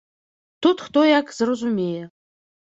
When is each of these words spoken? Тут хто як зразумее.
Тут 0.65 0.81
хто 0.87 1.05
як 1.19 1.31
зразумее. 1.43 2.03